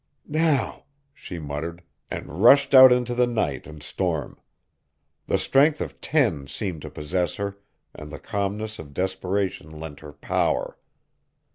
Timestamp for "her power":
9.99-10.79